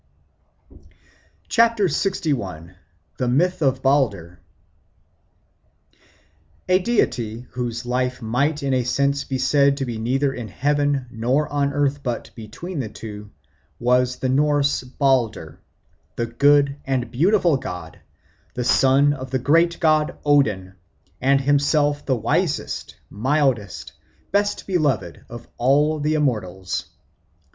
LXI. 1.47 2.75
The 3.17 3.27
Myth 3.27 3.61
of 3.61 3.83
Balder 3.83 4.39
A 6.67 6.79
DEITY 6.79 7.41
whose 7.51 7.85
life 7.85 8.19
might 8.19 8.63
in 8.63 8.73
a 8.73 8.83
sense 8.83 9.23
be 9.23 9.37
said 9.37 9.77
to 9.77 9.85
be 9.85 9.99
neither 9.99 10.33
in 10.33 10.47
heaven 10.47 11.05
nor 11.11 11.47
on 11.49 11.71
earth 11.71 12.01
but 12.01 12.31
between 12.33 12.79
the 12.79 12.89
two, 12.89 13.29
was 13.79 14.15
the 14.15 14.29
Norse 14.29 14.81
Balder, 14.83 15.59
the 16.15 16.25
good 16.25 16.77
and 16.83 17.11
beautiful 17.11 17.57
god, 17.57 17.99
the 18.55 18.63
son 18.63 19.13
of 19.13 19.29
the 19.29 19.37
great 19.37 19.79
god 19.79 20.17
Odin, 20.25 20.73
and 21.21 21.41
himself 21.41 22.03
the 22.07 22.15
wisest, 22.15 22.95
mildest, 23.11 23.93
best 24.31 24.65
beloved 24.65 25.23
of 25.29 25.47
all 25.59 25.99
the 25.99 26.15
immortals. 26.15 26.85